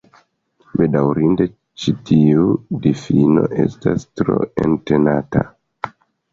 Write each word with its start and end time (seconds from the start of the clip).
Bedaŭrinde, 0.79 1.47
ĉi 1.83 1.93
tiu 2.09 2.47
difino 2.87 3.47
estas 3.67 4.09
tro 4.23 4.41
entenanta. 4.67 5.49